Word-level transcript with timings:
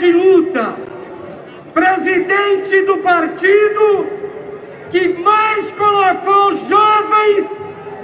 de 0.00 0.12
luta, 0.12 0.76
presidente 1.74 2.80
do 2.86 2.96
partido 2.98 4.06
que 4.90 5.08
mais 5.18 5.70
colocou 5.72 6.54
jovens 6.54 7.46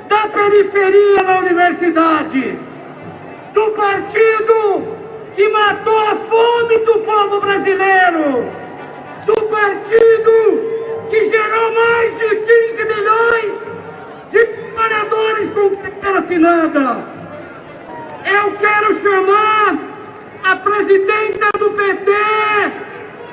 da 0.07 0.29
periferia 0.29 1.23
na 1.25 1.39
universidade, 1.39 2.59
do 3.55 3.71
partido 3.71 4.85
que 5.35 5.49
matou 5.49 5.99
a 5.99 6.17
fome 6.17 6.79
do 6.81 6.99
povo 6.99 7.41
brasileiro, 7.41 8.45
do 9.25 9.43
partido 9.47 11.09
que 11.09 11.25
gerou 11.25 11.75
mais 11.75 12.19
de 12.19 12.37
15 12.37 12.85
milhões 12.85 13.53
de 14.31 14.45
trabalhadores 14.45 15.51
com 15.51 15.77
carteira 15.77 16.19
assinada. 16.19 17.17
Eu 18.27 18.53
quero 18.53 18.95
chamar 18.97 19.96
a 20.47 20.55
presidenta 20.55 21.51
do 21.59 21.71
PT, 21.73 22.13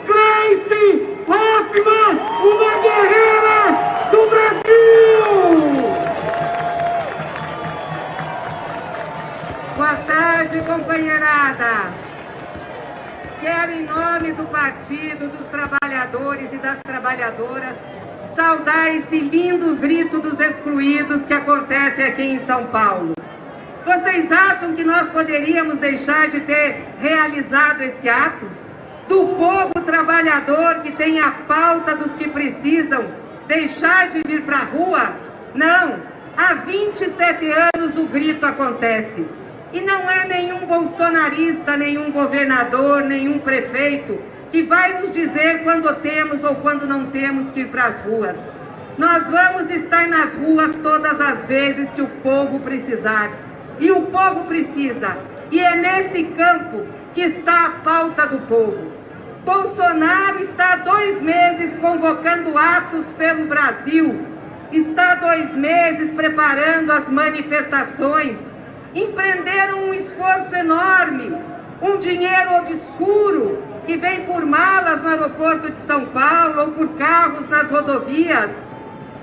Gleice 0.07 1.07
Hoffmann, 1.27 2.17
uma 2.41 2.73
guerreira 2.81 4.09
do 4.09 4.29
Brasil! 4.31 5.83
Boa 9.77 9.95
tarde, 10.07 10.61
companheirada. 10.61 11.91
Quero, 13.39 13.71
em 13.73 13.85
nome 13.85 14.31
do 14.33 14.45
Partido 14.45 15.27
dos 15.27 15.45
Trabalhadores 15.47 16.51
e 16.51 16.57
das 16.57 16.79
Trabalhadoras, 16.81 17.75
saudar 18.35 18.95
esse 18.95 19.19
lindo 19.19 19.75
grito 19.75 20.19
dos 20.19 20.39
excluídos 20.39 21.23
que 21.25 21.33
acontece 21.33 22.01
aqui 22.01 22.23
em 22.23 22.39
São 22.47 22.65
Paulo. 22.67 23.13
Vocês 23.85 24.31
acham 24.31 24.73
que 24.73 24.83
nós 24.83 25.09
poderíamos 25.09 25.77
deixar 25.77 26.29
de 26.29 26.39
ter 26.41 26.85
realizado 27.01 27.81
esse 27.81 28.07
ato? 28.07 28.47
Do 29.09 29.27
povo 29.35 29.73
trabalhador 29.85 30.75
que 30.81 30.91
tem 30.91 31.19
a 31.19 31.31
pauta 31.31 31.93
dos 31.95 32.13
que 32.13 32.29
precisam 32.29 33.05
deixar 33.45 34.09
de 34.09 34.21
vir 34.25 34.43
para 34.43 34.57
a 34.57 34.63
rua? 34.63 35.13
Não! 35.53 36.13
Há 36.37 36.53
27 36.55 37.51
anos 37.75 37.97
o 37.97 38.05
grito 38.05 38.45
acontece. 38.45 39.25
E 39.73 39.81
não 39.81 40.09
é 40.09 40.27
nenhum 40.27 40.65
bolsonarista, 40.65 41.75
nenhum 41.75 42.11
governador, 42.11 43.03
nenhum 43.03 43.39
prefeito 43.39 44.19
que 44.49 44.63
vai 44.63 45.01
nos 45.01 45.11
dizer 45.11 45.63
quando 45.63 45.93
temos 45.95 46.43
ou 46.43 46.55
quando 46.55 46.87
não 46.87 47.07
temos 47.07 47.49
que 47.49 47.61
ir 47.61 47.67
para 47.67 47.85
as 47.85 47.99
ruas. 47.99 48.37
Nós 48.97 49.27
vamos 49.27 49.69
estar 49.71 50.07
nas 50.07 50.33
ruas 50.35 50.75
todas 50.77 51.19
as 51.19 51.45
vezes 51.47 51.89
que 51.91 52.01
o 52.01 52.07
povo 52.07 52.59
precisar. 52.59 53.31
E 53.79 53.91
o 53.91 54.03
povo 54.03 54.45
precisa. 54.45 55.17
E 55.51 55.59
é 55.59 55.75
nesse 55.75 56.23
campo 56.25 56.85
que 57.13 57.21
está 57.21 57.65
a 57.65 57.69
pauta 57.83 58.27
do 58.27 58.39
povo. 58.47 58.91
Bolsonaro 59.45 60.39
está 60.39 60.73
há 60.73 60.75
dois 60.77 61.21
meses 61.21 61.75
convocando 61.77 62.57
atos 62.57 63.05
pelo 63.17 63.45
Brasil. 63.47 64.25
Está 64.71 65.11
há 65.11 65.15
dois 65.15 65.53
meses 65.53 66.11
preparando 66.11 66.91
as 66.91 67.07
manifestações. 67.09 68.37
Empreenderam 68.95 69.89
um 69.89 69.93
esforço 69.93 70.55
enorme, 70.55 71.35
um 71.81 71.97
dinheiro 71.97 72.55
obscuro 72.61 73.61
que 73.85 73.97
vem 73.97 74.21
por 74.25 74.45
malas 74.45 75.01
no 75.01 75.09
aeroporto 75.09 75.71
de 75.71 75.77
São 75.77 76.05
Paulo 76.07 76.61
ou 76.61 76.67
por 76.71 76.89
carros 76.97 77.49
nas 77.49 77.69
rodovias. 77.69 78.51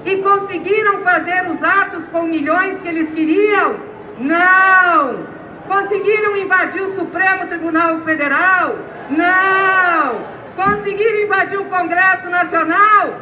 E 0.04 0.16
conseguiram 0.18 1.02
fazer 1.02 1.50
os 1.50 1.62
atos 1.62 2.06
com 2.08 2.22
milhões 2.22 2.80
que 2.80 2.88
eles 2.88 3.10
queriam? 3.10 3.89
Não! 4.20 5.24
Conseguiram 5.66 6.36
invadir 6.36 6.82
o 6.82 6.94
Supremo 6.94 7.46
Tribunal 7.46 8.00
Federal? 8.02 8.76
Não! 9.08 10.26
Conseguiram 10.54 11.20
invadir 11.20 11.58
o 11.58 11.64
Congresso 11.64 12.28
Nacional? 12.28 13.14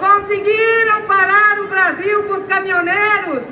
Conseguiram 0.00 1.02
parar 1.02 1.60
o 1.60 1.68
Brasil 1.68 2.22
com 2.22 2.34
os 2.34 2.46
caminhoneiros? 2.46 3.46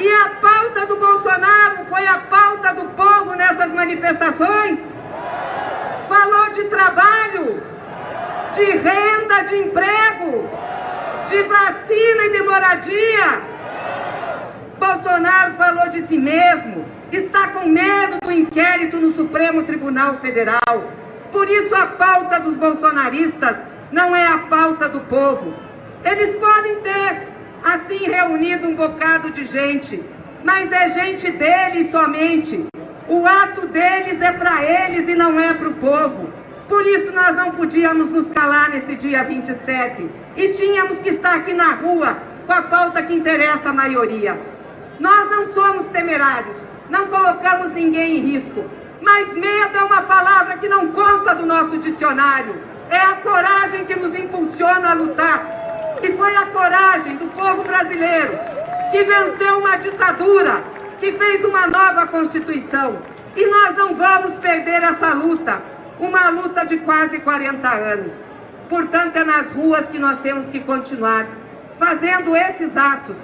E 0.00 0.08
a 0.08 0.30
pauta 0.40 0.86
do 0.86 0.96
Bolsonaro 0.96 1.86
foi 1.88 2.04
a 2.04 2.18
pauta 2.18 2.74
do 2.74 2.86
povo 2.90 3.36
nessas 3.36 3.70
manifestações? 3.72 4.80
Falou 6.08 6.50
de 6.54 6.64
trabalho, 6.64 7.62
de 8.52 8.64
renda, 8.64 9.42
de 9.44 9.56
emprego, 9.58 10.50
de 11.28 11.42
vacina 11.44 12.24
e 12.24 12.30
de 12.30 12.42
moradia 12.42 13.55
Bolsonaro 14.96 15.54
falou 15.54 15.90
de 15.90 16.06
si 16.06 16.16
mesmo, 16.16 16.86
está 17.12 17.48
com 17.48 17.68
medo 17.68 18.16
do 18.22 18.32
inquérito 18.32 18.96
no 18.96 19.12
Supremo 19.12 19.62
Tribunal 19.62 20.14
Federal. 20.20 20.90
Por 21.30 21.50
isso 21.50 21.74
a 21.74 21.86
pauta 21.86 22.40
dos 22.40 22.56
bolsonaristas 22.56 23.58
não 23.92 24.16
é 24.16 24.26
a 24.26 24.38
pauta 24.38 24.88
do 24.88 25.00
povo. 25.00 25.52
Eles 26.02 26.36
podem 26.36 26.76
ter, 26.76 27.28
assim, 27.62 28.06
reunido 28.06 28.68
um 28.68 28.74
bocado 28.74 29.30
de 29.32 29.44
gente, 29.44 30.02
mas 30.42 30.72
é 30.72 30.88
gente 30.88 31.30
deles 31.30 31.90
somente. 31.90 32.66
O 33.06 33.26
ato 33.26 33.66
deles 33.66 34.20
é 34.22 34.32
para 34.32 34.64
eles 34.64 35.06
e 35.08 35.14
não 35.14 35.38
é 35.38 35.52
para 35.52 35.68
o 35.68 35.74
povo. 35.74 36.30
Por 36.70 36.86
isso 36.86 37.12
nós 37.12 37.36
não 37.36 37.50
podíamos 37.50 38.10
nos 38.10 38.30
calar 38.30 38.70
nesse 38.70 38.96
dia 38.96 39.22
27 39.24 40.08
e 40.36 40.48
tínhamos 40.48 40.98
que 41.00 41.10
estar 41.10 41.34
aqui 41.34 41.52
na 41.52 41.74
rua 41.74 42.16
com 42.46 42.52
a 42.52 42.62
pauta 42.62 43.02
que 43.02 43.12
interessa 43.12 43.68
a 43.68 43.74
maioria. 43.74 44.55
Nós 44.98 45.30
não 45.30 45.46
somos 45.52 45.86
temerários, 45.88 46.56
não 46.88 47.06
colocamos 47.08 47.72
ninguém 47.72 48.18
em 48.18 48.20
risco. 48.20 48.64
Mas 49.02 49.34
medo 49.34 49.76
é 49.76 49.84
uma 49.84 50.02
palavra 50.02 50.56
que 50.56 50.68
não 50.68 50.88
consta 50.88 51.34
do 51.34 51.44
nosso 51.44 51.76
dicionário. 51.78 52.56
É 52.88 52.98
a 52.98 53.16
coragem 53.16 53.84
que 53.84 53.98
nos 53.98 54.14
impulsiona 54.14 54.90
a 54.90 54.94
lutar. 54.94 55.98
E 56.02 56.12
foi 56.12 56.34
a 56.34 56.46
coragem 56.46 57.16
do 57.16 57.26
povo 57.26 57.62
brasileiro 57.62 58.38
que 58.90 59.02
venceu 59.02 59.58
uma 59.58 59.76
ditadura, 59.76 60.62
que 60.98 61.12
fez 61.12 61.44
uma 61.44 61.66
nova 61.66 62.06
Constituição. 62.06 62.98
E 63.34 63.46
nós 63.46 63.76
não 63.76 63.94
vamos 63.94 64.38
perder 64.38 64.82
essa 64.82 65.12
luta, 65.12 65.60
uma 66.00 66.30
luta 66.30 66.64
de 66.64 66.78
quase 66.78 67.18
40 67.18 67.68
anos. 67.68 68.12
Portanto, 68.68 69.16
é 69.16 69.24
nas 69.24 69.50
ruas 69.50 69.86
que 69.88 69.98
nós 69.98 70.18
temos 70.20 70.48
que 70.48 70.60
continuar 70.60 71.26
fazendo 71.78 72.34
esses 72.34 72.74
atos 72.74 73.16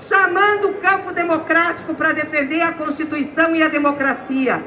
chamando 0.00 0.70
o 0.70 0.74
campo 0.74 1.09
democrático 1.30 1.94
para 1.94 2.12
defender 2.12 2.60
a 2.60 2.72
Constituição 2.72 3.54
e 3.54 3.62
a 3.62 3.68
democracia. 3.68 4.60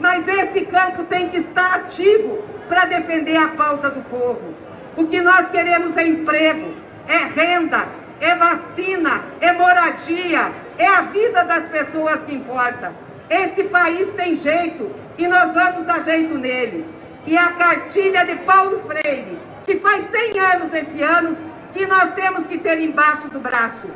Mas 0.00 0.26
esse 0.26 0.62
campo 0.66 1.04
tem 1.04 1.28
que 1.28 1.38
estar 1.38 1.76
ativo 1.76 2.42
para 2.68 2.86
defender 2.86 3.36
a 3.36 3.48
pauta 3.48 3.88
do 3.88 4.02
povo. 4.02 4.52
O 4.96 5.06
que 5.06 5.20
nós 5.20 5.48
queremos 5.50 5.96
é 5.96 6.06
emprego, 6.08 6.74
é 7.06 7.18
renda, 7.18 7.86
é 8.20 8.34
vacina, 8.34 9.22
é 9.40 9.52
moradia, 9.52 10.50
é 10.76 10.86
a 10.88 11.02
vida 11.02 11.44
das 11.44 11.68
pessoas 11.68 12.20
que 12.26 12.34
importa. 12.34 12.92
Esse 13.30 13.64
país 13.64 14.08
tem 14.16 14.36
jeito 14.36 14.90
e 15.16 15.26
nós 15.28 15.54
vamos 15.54 15.86
dar 15.86 16.02
jeito 16.02 16.36
nele. 16.36 16.84
E 17.26 17.36
a 17.36 17.52
cartilha 17.52 18.24
de 18.24 18.34
Paulo 18.36 18.82
Freire, 18.88 19.38
que 19.64 19.78
faz 19.78 20.04
100 20.10 20.40
anos 20.40 20.74
esse 20.74 21.00
ano, 21.00 21.36
que 21.72 21.86
nós 21.86 22.12
temos 22.14 22.44
que 22.48 22.58
ter 22.58 22.80
embaixo 22.80 23.28
do 23.28 23.38
braço. 23.38 23.88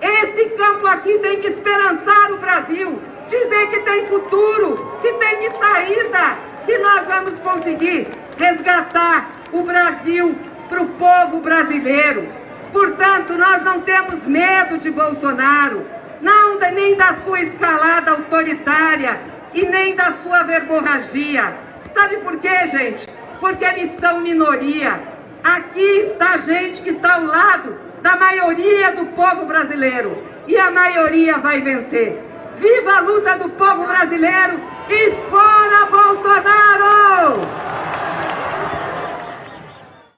Esse 0.00 0.50
campo 0.50 0.86
aqui 0.86 1.18
tem 1.18 1.40
que 1.40 1.48
esperançar 1.48 2.32
o 2.32 2.38
Brasil, 2.38 3.00
dizer 3.28 3.70
que 3.70 3.80
tem 3.80 4.06
futuro, 4.06 4.98
que 5.00 5.12
tem 5.14 5.50
saída, 5.58 6.36
que 6.66 6.78
nós 6.78 7.06
vamos 7.06 7.38
conseguir 7.40 8.08
resgatar 8.36 9.30
o 9.52 9.62
Brasil 9.62 10.36
para 10.68 10.82
o 10.82 10.88
povo 10.88 11.40
brasileiro. 11.40 12.28
Portanto, 12.72 13.32
nós 13.34 13.62
não 13.62 13.80
temos 13.80 14.24
medo 14.26 14.78
de 14.78 14.90
Bolsonaro, 14.90 15.86
não 16.20 16.58
nem 16.58 16.94
da 16.94 17.14
sua 17.24 17.40
escalada 17.40 18.10
autoritária 18.10 19.18
e 19.54 19.64
nem 19.64 19.94
da 19.94 20.12
sua 20.22 20.42
verborragia. 20.42 21.56
Sabe 21.94 22.18
por 22.18 22.36
quê, 22.36 22.66
gente? 22.66 23.08
Porque 23.40 23.64
eles 23.64 23.98
são 23.98 24.20
minoria. 24.20 25.00
Aqui 25.42 25.80
está 25.80 26.36
gente 26.38 26.82
que 26.82 26.90
está 26.90 27.14
ao 27.14 27.24
lado 27.24 27.85
da 28.06 28.14
maioria 28.14 28.92
do 28.92 29.06
povo 29.06 29.46
brasileiro. 29.46 30.22
E 30.46 30.56
a 30.56 30.70
maioria 30.70 31.38
vai 31.38 31.60
vencer. 31.60 32.22
Viva 32.56 32.98
a 32.98 33.00
luta 33.00 33.36
do 33.36 33.48
povo 33.48 33.84
brasileiro 33.84 34.60
e 34.88 35.10
fora 35.28 35.86
Bolsonaro! 35.90 37.65